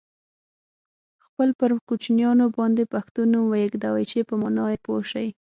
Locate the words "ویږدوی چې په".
3.49-4.35